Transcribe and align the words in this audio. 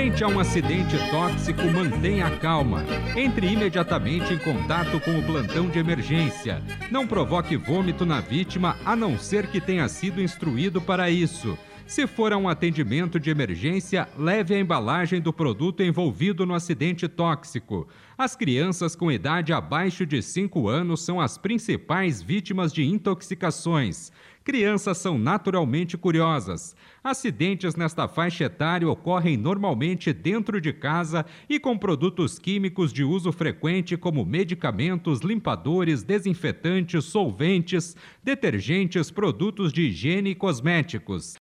Frente 0.00 0.24
a 0.24 0.28
um 0.28 0.40
acidente 0.40 0.96
tóxico, 1.10 1.60
mantenha 1.70 2.26
a 2.26 2.38
calma. 2.38 2.82
Entre 3.14 3.46
imediatamente 3.46 4.32
em 4.32 4.38
contato 4.38 4.98
com 4.98 5.18
o 5.18 5.22
plantão 5.22 5.68
de 5.68 5.78
emergência. 5.78 6.62
Não 6.90 7.06
provoque 7.06 7.54
vômito 7.54 8.06
na 8.06 8.18
vítima, 8.18 8.78
a 8.82 8.96
não 8.96 9.18
ser 9.18 9.48
que 9.48 9.60
tenha 9.60 9.86
sido 9.88 10.22
instruído 10.22 10.80
para 10.80 11.10
isso. 11.10 11.58
Se 11.86 12.06
for 12.06 12.32
a 12.32 12.38
um 12.38 12.48
atendimento 12.48 13.20
de 13.20 13.28
emergência, 13.30 14.08
leve 14.16 14.54
a 14.54 14.58
embalagem 14.58 15.20
do 15.20 15.34
produto 15.34 15.82
envolvido 15.82 16.46
no 16.46 16.54
acidente 16.54 17.06
tóxico. 17.06 17.86
As 18.16 18.34
crianças 18.34 18.96
com 18.96 19.12
idade 19.12 19.52
abaixo 19.52 20.06
de 20.06 20.22
5 20.22 20.66
anos 20.66 21.02
são 21.02 21.20
as 21.20 21.36
principais 21.36 22.22
vítimas 22.22 22.72
de 22.72 22.84
intoxicações. 22.84 24.12
Crianças 24.42 24.98
são 24.98 25.18
naturalmente 25.18 25.98
curiosas. 25.98 26.74
Acidentes 27.04 27.76
nesta 27.76 28.08
faixa 28.08 28.44
etária 28.44 28.88
ocorrem 28.88 29.36
normalmente 29.36 30.12
dentro 30.12 30.60
de 30.60 30.72
casa 30.72 31.26
e 31.48 31.60
com 31.60 31.76
produtos 31.76 32.38
químicos 32.38 32.92
de 32.92 33.04
uso 33.04 33.32
frequente, 33.32 33.96
como 33.96 34.24
medicamentos, 34.24 35.20
limpadores, 35.20 36.02
desinfetantes, 36.02 37.04
solventes, 37.04 37.94
detergentes, 38.24 39.10
produtos 39.10 39.72
de 39.72 39.82
higiene 39.82 40.30
e 40.30 40.34
cosméticos. 40.34 41.34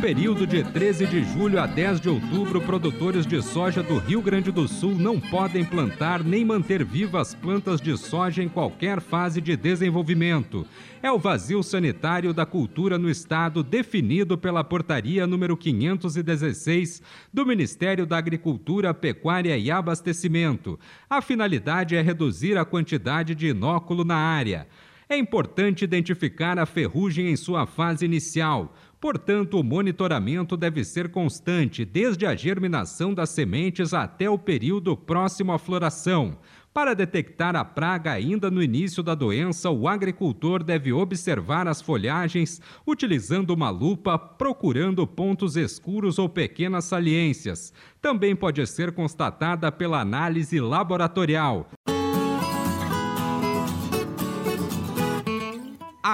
Período 0.00 0.46
de 0.46 0.62
13 0.62 1.08
de 1.08 1.24
julho 1.24 1.60
a 1.60 1.66
10 1.66 2.00
de 2.00 2.08
outubro, 2.08 2.60
produtores 2.60 3.26
de 3.26 3.42
soja 3.42 3.82
do 3.82 3.98
Rio 3.98 4.22
Grande 4.22 4.52
do 4.52 4.68
Sul 4.68 4.94
não 4.94 5.18
podem 5.20 5.64
plantar 5.64 6.22
nem 6.22 6.44
manter 6.44 6.84
vivas 6.84 7.34
plantas 7.34 7.80
de 7.80 7.96
soja 7.96 8.40
em 8.40 8.48
qualquer 8.48 9.00
fase 9.00 9.40
de 9.40 9.56
desenvolvimento. 9.56 10.64
É 11.02 11.10
o 11.10 11.18
vazio 11.18 11.64
sanitário 11.64 12.32
da 12.32 12.46
cultura 12.46 12.96
no 12.96 13.10
estado 13.10 13.64
definido 13.64 14.38
pela 14.38 14.62
portaria 14.62 15.26
número 15.26 15.56
516 15.56 17.02
do 17.34 17.44
Ministério 17.44 18.06
da 18.06 18.18
Agricultura, 18.18 18.94
Pecuária 18.94 19.58
e 19.58 19.68
Abastecimento. 19.68 20.78
A 21.10 21.20
finalidade 21.20 21.96
é 21.96 22.00
reduzir 22.00 22.56
a 22.56 22.64
quantidade 22.64 23.34
de 23.34 23.48
inóculo 23.48 24.04
na 24.04 24.16
área. 24.16 24.68
É 25.10 25.16
importante 25.16 25.84
identificar 25.84 26.58
a 26.58 26.66
ferrugem 26.66 27.30
em 27.30 27.36
sua 27.36 27.66
fase 27.66 28.04
inicial. 28.04 28.74
Portanto, 29.00 29.60
o 29.60 29.62
monitoramento 29.62 30.56
deve 30.56 30.82
ser 30.82 31.10
constante, 31.10 31.84
desde 31.84 32.26
a 32.26 32.34
germinação 32.34 33.14
das 33.14 33.30
sementes 33.30 33.94
até 33.94 34.28
o 34.28 34.36
período 34.36 34.96
próximo 34.96 35.52
à 35.52 35.58
floração. 35.58 36.36
Para 36.74 36.94
detectar 36.94 37.56
a 37.56 37.64
praga 37.64 38.12
ainda 38.12 38.50
no 38.50 38.62
início 38.62 39.02
da 39.02 39.14
doença, 39.14 39.70
o 39.70 39.88
agricultor 39.88 40.62
deve 40.62 40.92
observar 40.92 41.66
as 41.66 41.82
folhagens 41.82 42.60
utilizando 42.86 43.50
uma 43.50 43.70
lupa, 43.70 44.18
procurando 44.18 45.06
pontos 45.06 45.56
escuros 45.56 46.18
ou 46.18 46.28
pequenas 46.28 46.84
saliências. 46.84 47.72
Também 48.00 48.36
pode 48.36 48.64
ser 48.66 48.92
constatada 48.92 49.72
pela 49.72 50.00
análise 50.00 50.60
laboratorial. 50.60 51.68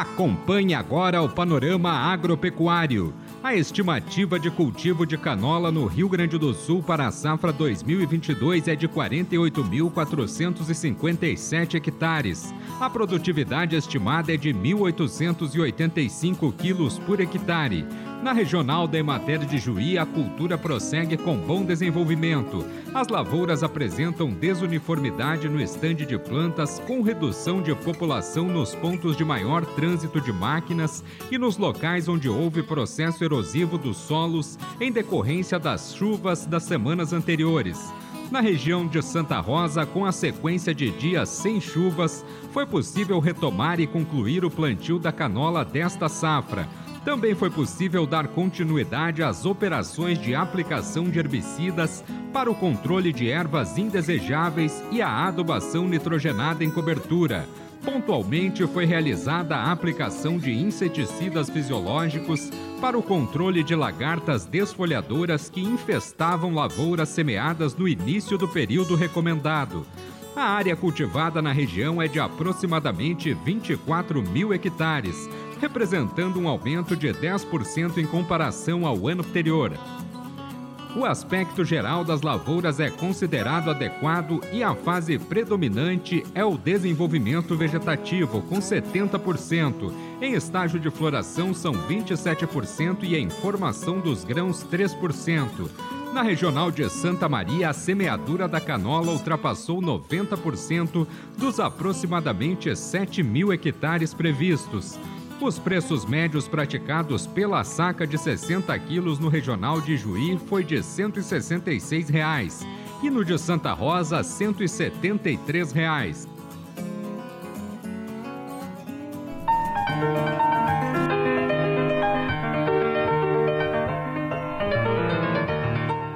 Acompanhe 0.04 0.75
agora 0.75 1.22
o 1.22 1.28
panorama 1.31 1.91
agropecuário. 1.91 3.15
A 3.42 3.54
estimativa 3.54 4.38
de 4.38 4.50
cultivo 4.50 5.06
de 5.06 5.16
canola 5.16 5.72
no 5.72 5.87
Rio 5.87 6.10
Grande 6.10 6.37
do 6.37 6.53
Sul 6.53 6.82
para 6.82 7.06
a 7.06 7.10
safra 7.10 7.50
2022 7.50 8.69
é 8.69 8.76
de 8.76 8.87
48.457 8.87 11.76
hectares. 11.76 12.53
A 12.78 12.91
produtividade 12.91 13.76
estimada 13.76 14.34
é 14.34 14.37
de 14.37 14.53
1.885 14.53 16.54
quilos 16.54 16.98
por 16.98 17.19
hectare. 17.19 17.86
Na 18.23 18.33
regional 18.33 18.87
da 18.87 18.99
Emater 18.99 19.41
de 19.41 19.59
Juí, 19.59 19.99
a 19.99 20.07
cultura 20.07 20.57
prossegue 20.57 21.17
com 21.17 21.37
bom 21.37 21.63
desenvolvimento. 21.63 22.65
As 22.95 23.09
lavouras 23.09 23.63
apresentam 23.63 24.33
desuniformidade 24.33 25.49
no 25.49 25.61
estande 25.61 26.07
de 26.07 26.17
plantas, 26.17 26.79
com 26.87 27.03
redução 27.03 27.61
de 27.61 27.75
população 27.75 28.47
nos 28.47 28.75
pontos 28.75 29.17
de 29.17 29.25
maior 29.25 29.67
trânsito 29.67 30.21
de 30.21 30.33
máquinas 30.33 31.05
e 31.31 31.37
nos 31.37 31.59
locais 31.59 32.09
onde 32.09 32.29
houve 32.29 32.63
processo 32.63 33.23
erosivo 33.23 33.77
dos 33.77 33.99
solos 33.99 34.59
em 34.81 34.91
decorrência 34.91 35.59
das 35.59 35.95
chuvas 35.95 36.47
das 36.47 36.63
semanas 36.63 37.13
anteriores. 37.13 37.93
Na 38.31 38.41
região 38.41 38.87
de 38.87 39.03
Santa 39.03 39.39
Rosa, 39.39 39.85
com 39.85 40.07
a 40.07 40.11
sequência 40.11 40.75
de 40.75 40.91
dias 40.91 41.29
sem 41.29 41.61
chuvas, 41.61 42.25
foi 42.53 42.65
possível 42.65 43.21
retomar 43.21 43.81
e 43.81 43.87
concluir 43.87 44.47
o 44.47 44.51
plantio 44.51 44.99
da 44.99 45.13
canola 45.13 45.63
desta 45.63 46.09
safra 46.09 46.67
também 47.04 47.34
foi 47.34 47.50
possível 47.50 48.06
dar 48.06 48.28
continuidade 48.28 49.22
às 49.22 49.44
operações 49.44 50.19
de 50.19 50.34
aplicação 50.34 51.04
de 51.04 51.19
herbicidas 51.19 52.03
para 52.32 52.50
o 52.50 52.54
controle 52.54 53.12
de 53.12 53.28
ervas 53.28 53.76
indesejáveis 53.76 54.82
e 54.91 55.03
a 55.03 55.26
adubação 55.26 55.87
nitrogenada 55.87 56.65
em 56.65 56.70
cobertura. 56.70 57.47
Pontualmente 57.84 58.66
foi 58.66 58.87
realizada 58.87 59.54
a 59.54 59.70
aplicação 59.70 60.38
de 60.38 60.50
inseticidas 60.50 61.50
fisiológicos 61.50 62.50
para 62.81 62.98
o 62.98 63.03
controle 63.03 63.62
de 63.62 63.75
lagartas 63.75 64.47
desfolhadoras 64.47 65.50
que 65.50 65.60
infestavam 65.60 66.54
lavouras 66.54 67.10
semeadas 67.10 67.76
no 67.76 67.86
início 67.86 68.38
do 68.38 68.48
período 68.48 68.94
recomendado. 68.94 69.86
A 70.34 70.44
área 70.44 70.75
cultivada 70.75 71.41
na 71.41 71.53
região 71.53 72.03
é 72.03 72.09
de 72.09 72.19
aproximadamente 72.19 73.32
24 73.34 74.21
mil 74.21 74.53
hectares, 74.53 75.28
representando 75.60 76.38
um 76.38 76.48
aumento 76.48 76.97
de 76.97 77.09
10% 77.09 77.98
em 77.98 78.06
comparação 78.06 78.87
ao 78.87 79.09
ano 79.09 79.22
anterior. 79.22 79.72
O 80.97 81.04
aspecto 81.04 81.65
geral 81.65 82.04
das 82.04 82.22
lavouras 82.22 82.78
é 82.78 82.88
considerado 82.88 83.69
adequado 83.69 84.41
e 84.53 84.62
a 84.62 84.76
fase 84.76 85.19
predominante 85.19 86.25
é 86.37 86.44
o 86.44 86.56
desenvolvimento 86.56 87.56
vegetativo, 87.56 88.42
com 88.42 88.59
70%. 88.59 89.92
Em 90.20 90.34
estágio 90.34 90.78
de 90.78 90.91
floração 90.91 91.53
são 91.53 91.72
27% 91.72 93.03
e 93.03 93.16
em 93.16 93.28
formação 93.28 93.98
dos 93.98 94.22
grãos 94.22 94.65
3%. 94.65 95.69
Na 96.12 96.22
regional 96.22 96.71
de 96.71 96.88
Santa 96.88 97.28
Maria, 97.28 97.71
a 97.71 97.72
semeadura 97.72 98.47
da 98.47 98.60
canola 98.60 99.10
ultrapassou 99.10 99.82
90% 99.82 101.09
dos 101.36 101.59
aproximadamente 101.59 102.75
7 102.76 103.21
mil 103.21 103.53
hectares 103.53 104.15
previstos. 104.15 104.97
Os 105.41 105.59
preços 105.59 106.06
médios 106.06 106.49
praticados 106.49 107.27
pela 107.27 107.65
saca 107.65 108.06
de 108.06 108.17
60 108.17 108.78
quilos 108.78 109.19
no 109.19 109.28
regional 109.28 109.81
de 109.81 109.97
Juí 109.97 110.39
foi 110.47 110.65
de 110.65 110.83
166 110.83 112.09
reais, 112.09 112.67
e 113.03 113.11
no 113.11 113.25
de 113.25 113.37
Santa 113.39 113.72
Rosa, 113.72 114.22
173 114.22 115.72
reais. 115.72 116.28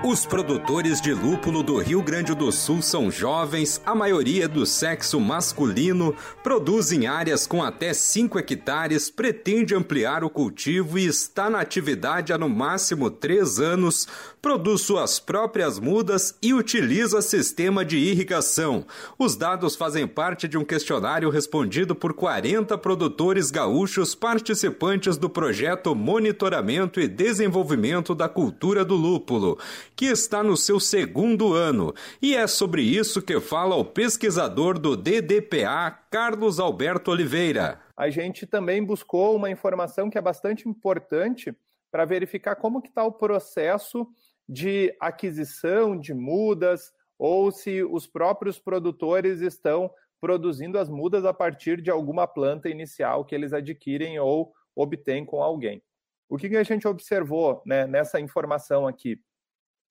Os 0.09 0.25
produtores 0.25 1.03
de 1.03 1.13
lúpulo 1.13 1.63
do 1.63 1.77
Rio 1.77 2.03
Grande 2.03 2.35
do 2.35 2.51
Sul 2.51 2.81
são 2.81 3.11
jovens, 3.11 3.79
a 3.85 3.95
maioria 3.95 4.49
do 4.49 4.65
sexo 4.65 5.21
masculino, 5.21 6.17
produzem 6.43 7.07
áreas 7.07 7.47
com 7.47 7.63
até 7.63 7.93
5 7.93 8.39
hectares, 8.39 9.11
pretende 9.11 9.75
ampliar 9.75 10.25
o 10.25 10.31
cultivo 10.31 10.99
e 10.99 11.05
está 11.05 11.51
na 11.51 11.61
atividade 11.61 12.33
há 12.33 12.39
no 12.39 12.49
máximo 12.49 13.11
3 13.11 13.61
anos, 13.61 14.09
produz 14.41 14.81
suas 14.81 15.21
próprias 15.21 15.79
mudas 15.79 16.35
e 16.41 16.55
utiliza 16.55 17.21
sistema 17.21 17.85
de 17.85 17.99
irrigação. 17.99 18.87
Os 19.19 19.37
dados 19.37 19.77
fazem 19.77 20.07
parte 20.07 20.49
de 20.49 20.57
um 20.57 20.65
questionário 20.65 21.29
respondido 21.29 21.95
por 21.95 22.15
40 22.15 22.79
produtores 22.79 23.51
gaúchos 23.51 24.15
participantes 24.15 25.19
do 25.19 25.29
projeto 25.29 25.95
Monitoramento 25.95 26.99
e 26.99 27.07
Desenvolvimento 27.07 28.15
da 28.15 28.27
Cultura 28.27 28.87
do 28.87 28.95
Lúpulo 28.95 29.59
que 29.99 30.05
está 30.05 30.45
no 30.45 30.57
seu 30.57 30.79
segundo 30.79 31.55
ano. 31.55 31.93
E 32.23 32.37
é 32.37 32.47
sobre 32.47 32.83
isso 32.83 33.21
que 33.21 33.41
fala 33.41 33.75
o 33.75 33.85
pesquisador 33.85 34.79
do 34.79 34.97
DDPA, 34.97 35.91
Carlos 36.09 36.61
Alberto 36.61 37.11
Oliveira. 37.11 37.81
a 37.97 38.09
gente 38.09 38.47
também 38.47 38.81
buscou 38.81 39.35
uma 39.35 39.51
informação 39.51 40.09
que 40.09 40.17
é 40.17 40.21
bastante 40.21 40.69
importante 40.69 41.53
para 41.91 42.05
verificar 42.05 42.55
como 42.55 42.81
que 42.81 42.91
está 42.91 43.03
o 43.03 43.11
processo 43.11 44.07
de 44.49 44.95
aquisição 45.01 45.99
de 45.99 46.15
mudas 46.15 46.93
ou 47.19 47.51
se 47.51 47.83
os 47.83 48.07
próprios 48.07 48.57
produtores 48.57 49.41
estão 49.41 49.91
produzindo 50.21 50.79
as 50.79 50.89
mudas 50.89 51.25
a 51.25 51.35
partir 51.35 51.83
de 51.83 51.91
alguma 51.91 52.29
planta 52.29 52.69
inicial 52.69 53.25
que 53.25 53.35
eles 53.35 53.53
adquirem 53.53 54.17
ou 54.21 54.53
obtêm 54.77 55.27
com 55.27 55.43
alguém. 55.43 55.83
O 56.29 56.37
que, 56.37 56.49
que 56.49 56.57
a 56.57 56.63
gente 56.63 56.87
observou 56.87 57.61
né, 57.67 57.85
nessa 57.85 58.21
informação 58.21 58.87
aqui? 58.87 59.21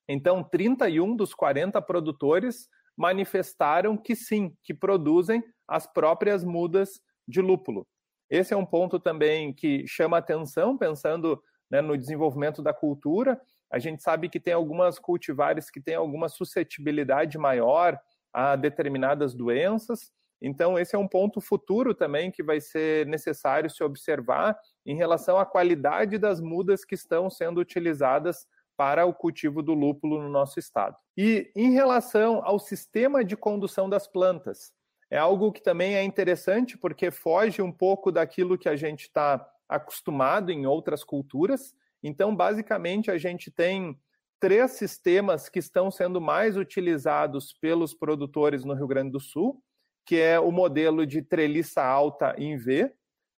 Então, 0.07 0.43
31 0.43 1.15
dos 1.15 1.33
40 1.33 1.81
produtores 1.81 2.67
manifestaram 2.95 3.97
que 3.97 4.15
sim, 4.15 4.55
que 4.63 4.73
produzem 4.73 5.43
as 5.67 5.85
próprias 5.85 6.43
mudas 6.43 7.01
de 7.27 7.41
lúpulo. 7.41 7.85
Esse 8.29 8.53
é 8.53 8.57
um 8.57 8.65
ponto 8.65 8.99
também 8.99 9.53
que 9.53 9.85
chama 9.87 10.17
atenção, 10.17 10.77
pensando 10.77 11.41
né, 11.69 11.81
no 11.81 11.97
desenvolvimento 11.97 12.61
da 12.61 12.73
cultura. 12.73 13.39
A 13.71 13.79
gente 13.79 14.01
sabe 14.01 14.29
que 14.29 14.39
tem 14.39 14.53
algumas 14.53 14.97
cultivares 14.97 15.69
que 15.69 15.81
têm 15.81 15.95
alguma 15.95 16.29
suscetibilidade 16.29 17.37
maior 17.37 17.99
a 18.33 18.55
determinadas 18.55 19.33
doenças. 19.33 20.11
Então, 20.41 20.77
esse 20.77 20.95
é 20.95 20.99
um 20.99 21.07
ponto 21.07 21.41
futuro 21.41 21.93
também 21.93 22.31
que 22.31 22.43
vai 22.43 22.61
ser 22.61 23.05
necessário 23.07 23.69
se 23.69 23.83
observar 23.83 24.57
em 24.85 24.95
relação 24.95 25.37
à 25.37 25.45
qualidade 25.45 26.17
das 26.17 26.39
mudas 26.39 26.85
que 26.85 26.95
estão 26.95 27.29
sendo 27.29 27.59
utilizadas 27.59 28.45
para 28.77 29.05
o 29.05 29.13
cultivo 29.13 29.63
do 29.63 29.73
lúpulo 29.73 30.21
no 30.21 30.29
nosso 30.29 30.59
estado. 30.59 30.95
E 31.17 31.51
em 31.55 31.71
relação 31.71 32.41
ao 32.45 32.59
sistema 32.59 33.25
de 33.25 33.35
condução 33.35 33.89
das 33.89 34.07
plantas, 34.07 34.71
é 35.09 35.17
algo 35.17 35.51
que 35.51 35.61
também 35.61 35.95
é 35.95 36.03
interessante 36.03 36.77
porque 36.77 37.09
foge 37.09 37.61
um 37.61 37.71
pouco 37.71 38.11
daquilo 38.11 38.57
que 38.57 38.69
a 38.69 38.75
gente 38.75 39.01
está 39.01 39.45
acostumado 39.67 40.51
em 40.51 40.65
outras 40.65 41.03
culturas. 41.03 41.73
Então, 42.03 42.35
basicamente, 42.35 43.09
a 43.09 43.17
gente 43.17 43.49
tem 43.49 43.99
três 44.39 44.71
sistemas 44.71 45.49
que 45.49 45.59
estão 45.59 45.89
sendo 45.89 46.21
mais 46.21 46.55
utilizados 46.55 47.53
pelos 47.53 47.93
produtores 47.93 48.63
no 48.63 48.73
Rio 48.73 48.87
Grande 48.87 49.11
do 49.11 49.19
Sul, 49.19 49.61
que 50.05 50.17
é 50.17 50.39
o 50.39 50.51
modelo 50.51 51.05
de 51.05 51.21
treliça 51.21 51.83
alta 51.83 52.35
em 52.37 52.55
V, 52.55 52.93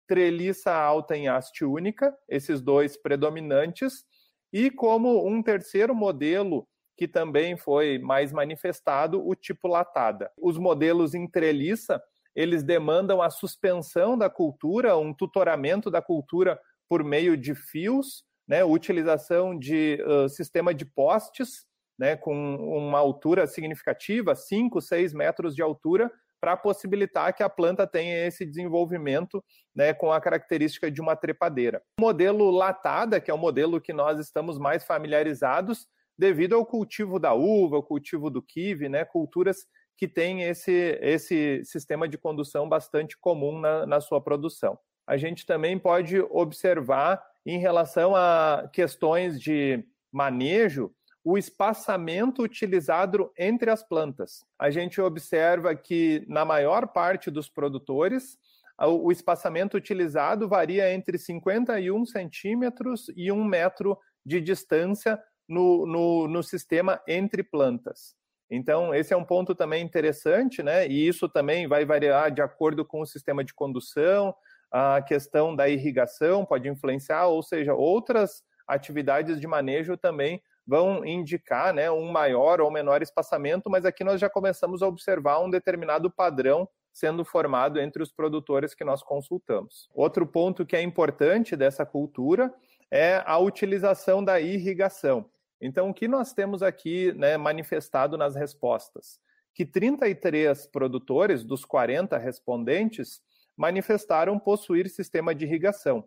treliça 0.07 0.73
alta 0.73 1.17
em 1.17 1.29
haste 1.29 1.65
única, 1.65 2.17
esses 2.29 2.61
dois 2.61 2.97
predominantes, 2.97 4.05
e 4.53 4.71
como 4.71 5.27
um 5.27 5.43
terceiro 5.43 5.95
modelo 5.95 6.67
que 6.97 7.07
também 7.07 7.57
foi 7.57 7.99
mais 7.99 8.33
manifestado, 8.33 9.25
o 9.25 9.35
tipo 9.37 9.69
latada. 9.69 10.33
Os 10.37 10.59
modelos 10.59 11.15
em 11.15 11.29
treliça, 11.29 12.03
eles 12.35 12.65
demandam 12.65 13.23
a 13.23 13.31
suspensão 13.31 14.19
da 14.19 14.29
cultura, 14.29 14.97
um 14.97 15.15
tutoramento 15.15 15.91
da 15.91 16.03
cultura 16.03 16.61
por 16.89 17.05
meio 17.05 17.37
de 17.37 17.55
fios, 17.55 18.25
né, 18.49 18.65
utilização 18.65 19.57
de 19.57 20.03
uh, 20.05 20.29
sistema 20.29 20.75
de 20.75 20.85
postes, 20.85 21.67
né, 21.97 22.17
com 22.17 22.57
uma 22.57 22.99
altura 22.99 23.47
significativa, 23.47 24.35
5, 24.35 24.81
6 24.81 25.13
metros 25.13 25.55
de 25.55 25.63
altura, 25.63 26.11
para 26.41 26.57
possibilitar 26.57 27.35
que 27.35 27.43
a 27.43 27.49
planta 27.49 27.87
tenha 27.87 28.27
esse 28.27 28.45
desenvolvimento 28.47 29.45
né, 29.75 29.93
com 29.93 30.13
a 30.13 30.21
característica 30.21 30.91
de 30.91 31.01
uma 31.01 31.17
trepadeira. 31.17 31.83
O 32.01 32.03
modelo 32.03 32.51
latada, 32.51 33.21
que 33.21 33.31
é 33.31 33.35
o 33.35 33.39
modelo 33.39 33.81
que 33.81 33.93
nós 33.93 34.19
estamos 34.19 34.59
mais 34.59 34.85
familiarizados, 34.85 35.87
devido 36.19 36.55
ao 36.55 36.67
cultivo 36.67 37.19
da 37.19 37.33
uva, 37.33 37.77
ao 37.77 37.83
cultivo 37.83 38.29
do 38.31 38.43
kiwi, 38.43 38.89
né, 38.89 39.05
culturas 39.05 39.67
que 39.97 40.07
têm 40.07 40.43
esse, 40.43 40.99
esse 41.01 41.63
sistema 41.65 42.09
de 42.09 42.17
condução 42.17 42.69
bastante 42.69 43.19
comum 43.19 43.61
na, 43.61 43.87
na 43.87 44.01
sua 44.01 44.21
produção. 44.21 44.79
A 45.07 45.17
gente 45.17 45.47
também 45.47 45.79
pode 45.79 46.21
observar, 46.21 47.23
em 47.47 47.59
relação 47.59 48.15
a 48.15 48.69
questões 48.73 49.41
de 49.41 49.83
manejo, 50.13 50.93
o 51.31 51.37
espaçamento 51.37 52.43
utilizado 52.43 53.31
entre 53.39 53.71
as 53.71 53.87
plantas. 53.87 54.47
A 54.59 54.71
gente 54.71 54.99
observa 54.99 55.77
que, 55.77 56.25
na 56.27 56.43
maior 56.43 56.89
parte 56.89 57.31
dos 57.31 57.51
produtores, 57.51 58.39
o 58.81 59.13
espaçamento 59.13 59.77
utilizado 59.77 60.49
varia 60.49 60.91
entre 60.91 61.19
51 61.19 62.07
centímetros 62.07 63.13
e 63.15 63.31
um 63.31 63.45
metro 63.45 63.99
de 64.25 64.41
distância 64.41 65.23
no, 65.47 65.85
no, 65.85 66.29
no 66.29 66.43
sistema 66.43 66.99
entre 67.07 67.43
plantas. 67.43 68.17
Então, 68.51 68.95
esse 68.95 69.13
é 69.13 69.17
um 69.17 69.25
ponto 69.25 69.55
também 69.55 69.85
interessante, 69.85 70.63
né? 70.63 70.89
E 70.89 71.07
isso 71.07 71.29
também 71.29 71.69
vai 71.69 71.85
variar 71.85 72.31
de 72.31 72.41
acordo 72.41 72.87
com 72.87 73.03
o 73.03 73.07
sistema 73.07 73.45
de 73.45 73.53
condução, 73.53 74.35
a 74.71 75.03
questão 75.03 75.55
da 75.55 75.69
irrigação 75.69 76.47
pode 76.47 76.71
influenciar, 76.71 77.27
ou 77.27 77.43
seja, 77.43 77.75
outras 77.75 78.43
atividades 78.67 79.39
de 79.39 79.47
manejo 79.47 79.95
também 79.95 80.43
vão 80.69 81.03
indicar 81.03 81.73
né, 81.73 81.91
um 81.91 82.13
maior 82.13 82.61
ou 82.61 82.71
menor 82.71 83.01
espaçamento, 83.01 83.71
mas 83.71 83.87
aqui 83.87 84.05
nós 84.05 84.21
já 84.21 84.29
começamos 84.29 84.83
a 84.83 84.87
observar 84.87 85.41
um 85.41 85.49
determinado 85.49 86.11
padrão 86.11 86.69
sendo 86.93 87.25
formado 87.25 87.81
entre 87.81 88.03
os 88.03 88.13
produtores 88.13 88.75
que 88.75 88.85
nós 88.85 89.03
consultamos. 89.03 89.89
Outro 89.95 90.27
ponto 90.27 90.67
que 90.67 90.77
é 90.77 90.83
importante 90.83 91.57
dessa 91.57 91.87
cultura 91.87 92.53
é 92.91 93.23
a 93.25 93.39
utilização 93.39 94.23
da 94.23 94.39
irrigação. 94.39 95.31
Então, 95.59 95.89
o 95.89 95.95
que 95.95 96.07
nós 96.07 96.35
temos 96.35 96.63
aqui 96.63 97.13
né, 97.13 97.39
manifestado 97.39 98.19
nas 98.19 98.37
respostas? 98.37 99.19
Que 99.55 99.65
33 99.65 100.67
produtores 100.67 101.45
dos 101.45 101.65
40 101.65 102.19
respondentes 102.19 103.23
manifestaram 103.57 104.39
possuir 104.39 104.91
sistema 104.91 105.35
de 105.35 105.47
irrigação. 105.47 106.05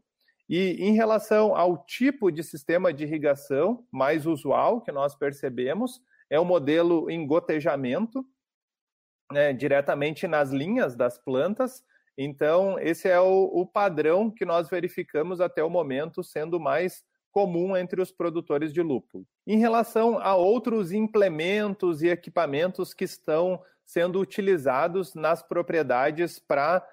E 0.49 0.77
em 0.79 0.93
relação 0.93 1.55
ao 1.55 1.77
tipo 1.85 2.31
de 2.31 2.43
sistema 2.43 2.93
de 2.93 3.03
irrigação 3.03 3.85
mais 3.91 4.25
usual 4.25 4.81
que 4.81 4.91
nós 4.91 5.15
percebemos, 5.15 6.01
é 6.29 6.39
o 6.39 6.45
modelo 6.45 7.09
em 7.09 7.25
gotejamento, 7.25 8.25
né, 9.31 9.53
diretamente 9.53 10.27
nas 10.27 10.51
linhas 10.51 10.95
das 10.95 11.17
plantas. 11.17 11.83
Então, 12.17 12.77
esse 12.79 13.07
é 13.07 13.19
o, 13.19 13.43
o 13.53 13.65
padrão 13.65 14.29
que 14.29 14.45
nós 14.45 14.69
verificamos 14.69 15.39
até 15.39 15.63
o 15.63 15.69
momento 15.69 16.23
sendo 16.23 16.59
mais 16.59 17.03
comum 17.31 17.77
entre 17.77 18.01
os 18.01 18.11
produtores 18.11 18.73
de 18.73 18.81
lúpulo. 18.81 19.25
Em 19.47 19.57
relação 19.57 20.19
a 20.19 20.35
outros 20.35 20.91
implementos 20.91 22.01
e 22.01 22.09
equipamentos 22.09 22.93
que 22.93 23.05
estão 23.05 23.61
sendo 23.85 24.19
utilizados 24.19 25.15
nas 25.15 25.41
propriedades 25.41 26.39
para 26.39 26.85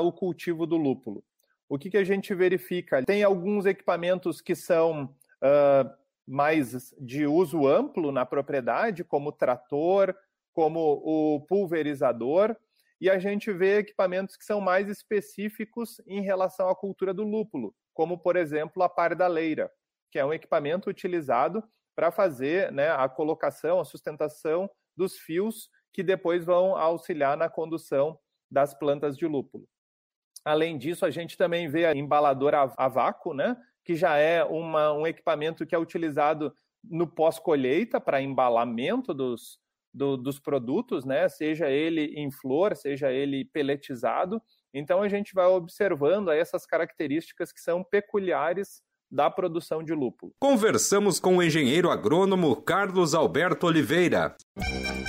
o 0.00 0.12
cultivo 0.12 0.66
do 0.66 0.76
lúpulo 0.76 1.24
o 1.68 1.78
que, 1.78 1.90
que 1.90 1.96
a 1.96 2.04
gente 2.04 2.34
verifica? 2.34 3.02
Tem 3.04 3.22
alguns 3.22 3.66
equipamentos 3.66 4.40
que 4.40 4.54
são 4.54 5.04
uh, 5.42 5.90
mais 6.26 6.94
de 6.98 7.26
uso 7.26 7.66
amplo 7.66 8.12
na 8.12 8.24
propriedade, 8.24 9.04
como 9.04 9.30
o 9.30 9.32
trator, 9.32 10.14
como 10.52 10.80
o 11.04 11.40
pulverizador, 11.40 12.56
e 13.00 13.10
a 13.10 13.18
gente 13.18 13.52
vê 13.52 13.78
equipamentos 13.78 14.36
que 14.36 14.44
são 14.44 14.60
mais 14.60 14.88
específicos 14.88 16.00
em 16.06 16.22
relação 16.22 16.68
à 16.68 16.76
cultura 16.76 17.12
do 17.12 17.24
lúpulo, 17.24 17.74
como, 17.92 18.18
por 18.18 18.36
exemplo, 18.36 18.82
a 18.82 18.88
pardaleira, 18.88 19.70
que 20.10 20.18
é 20.18 20.24
um 20.24 20.32
equipamento 20.32 20.88
utilizado 20.88 21.62
para 21.94 22.10
fazer 22.10 22.72
né, 22.72 22.90
a 22.90 23.08
colocação, 23.08 23.80
a 23.80 23.84
sustentação 23.84 24.70
dos 24.96 25.18
fios 25.18 25.68
que 25.92 26.02
depois 26.02 26.44
vão 26.44 26.76
auxiliar 26.76 27.36
na 27.36 27.48
condução 27.48 28.18
das 28.50 28.74
plantas 28.74 29.16
de 29.16 29.26
lúpulo. 29.26 29.66
Além 30.44 30.76
disso, 30.76 31.06
a 31.06 31.10
gente 31.10 31.36
também 31.38 31.68
vê 31.68 31.86
a 31.86 31.96
embaladora 31.96 32.72
a 32.76 32.88
vácuo, 32.88 33.32
né? 33.32 33.56
que 33.84 33.94
já 33.94 34.16
é 34.16 34.42
uma, 34.42 34.92
um 34.92 35.06
equipamento 35.06 35.66
que 35.66 35.74
é 35.74 35.78
utilizado 35.78 36.54
no 36.82 37.06
pós-colheita 37.06 38.00
para 38.00 38.20
embalamento 38.20 39.12
dos, 39.12 39.58
do, 39.92 40.16
dos 40.16 40.38
produtos, 40.38 41.04
né? 41.04 41.28
seja 41.28 41.70
ele 41.70 42.14
em 42.16 42.30
flor, 42.30 42.74
seja 42.76 43.12
ele 43.12 43.44
peletizado. 43.44 44.40
Então 44.72 45.02
a 45.02 45.08
gente 45.08 45.34
vai 45.34 45.46
observando 45.46 46.30
essas 46.30 46.66
características 46.66 47.52
que 47.52 47.60
são 47.60 47.84
peculiares 47.84 48.82
da 49.10 49.30
produção 49.30 49.82
de 49.82 49.94
lúpulo. 49.94 50.32
Conversamos 50.40 51.20
com 51.20 51.36
o 51.36 51.42
engenheiro 51.42 51.90
agrônomo 51.90 52.56
Carlos 52.56 53.14
Alberto 53.14 53.66
Oliveira. 53.66 54.34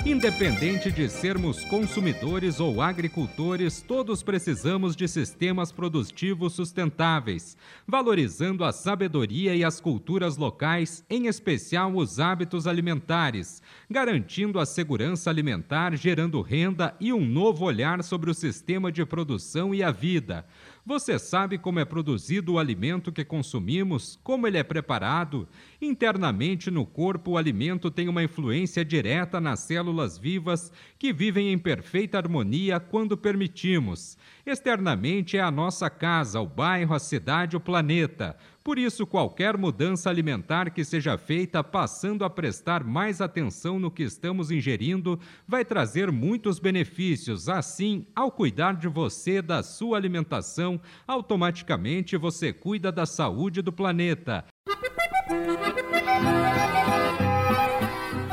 Independente 0.03 0.91
de 0.91 1.07
sermos 1.07 1.63
consumidores 1.65 2.59
ou 2.59 2.81
agricultores, 2.81 3.79
todos 3.79 4.23
precisamos 4.23 4.95
de 4.95 5.07
sistemas 5.07 5.71
produtivos 5.71 6.53
sustentáveis, 6.53 7.55
valorizando 7.87 8.63
a 8.63 8.71
sabedoria 8.71 9.55
e 9.55 9.63
as 9.63 9.79
culturas 9.79 10.35
locais, 10.35 11.05
em 11.09 11.27
especial 11.27 11.95
os 11.95 12.19
hábitos 12.19 12.65
alimentares, 12.65 13.61
garantindo 13.89 14.59
a 14.59 14.65
segurança 14.65 15.29
alimentar, 15.29 15.95
gerando 15.95 16.41
renda 16.41 16.95
e 16.99 17.13
um 17.13 17.23
novo 17.23 17.65
olhar 17.65 18.03
sobre 18.03 18.31
o 18.31 18.35
sistema 18.35 18.91
de 18.91 19.05
produção 19.05 19.75
e 19.75 19.83
a 19.83 19.91
vida. 19.91 20.45
Você 20.87 21.17
sabe 21.17 21.57
como 21.57 21.79
é 21.79 21.85
produzido 21.85 22.53
o 22.53 22.59
alimento 22.59 23.11
que 23.11 23.25
consumimos, 23.25 24.19
como 24.23 24.45
ele 24.45 24.59
é 24.59 24.63
preparado? 24.63 25.47
Internamente 25.81 26.69
no 26.69 26.85
corpo, 26.85 27.31
o 27.31 27.37
alimento 27.39 27.89
tem 27.89 28.07
uma 28.07 28.23
influência 28.23 28.85
direta 28.85 29.34
afeta 29.35 29.41
nas 29.41 29.59
células 29.59 30.17
vivas 30.17 30.71
que 30.97 31.11
vivem 31.11 31.51
em 31.51 31.57
perfeita 31.57 32.17
harmonia 32.17 32.79
quando 32.79 33.17
permitimos. 33.17 34.17
Externamente 34.45 35.37
é 35.37 35.41
a 35.41 35.51
nossa 35.51 35.89
casa, 35.89 36.39
o 36.39 36.47
bairro, 36.47 36.93
a 36.93 36.99
cidade, 36.99 37.55
o 37.55 37.59
planeta. 37.59 38.37
Por 38.63 38.79
isso, 38.79 39.05
qualquer 39.05 39.57
mudança 39.57 40.09
alimentar 40.09 40.71
que 40.71 40.83
seja 40.83 41.17
feita 41.17 41.63
passando 41.63 42.25
a 42.25 42.29
prestar 42.29 42.83
mais 42.83 43.21
atenção 43.21 43.79
no 43.79 43.91
que 43.91 44.03
estamos 44.03 44.49
ingerindo 44.49 45.19
vai 45.47 45.63
trazer 45.63 46.11
muitos 46.11 46.59
benefícios. 46.59 47.47
Assim, 47.49 48.05
ao 48.15 48.31
cuidar 48.31 48.75
de 48.75 48.87
você, 48.87 49.41
da 49.41 49.61
sua 49.61 49.97
alimentação, 49.97 50.79
automaticamente 51.07 52.17
você 52.17 52.51
cuida 52.51 52.91
da 52.91 53.05
saúde 53.05 53.61
do 53.61 53.71
planeta. 53.71 54.45